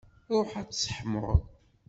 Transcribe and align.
Ṛuḥ 0.37 0.49
ad 0.61 0.67
tseḥmuḍ. 0.69 1.39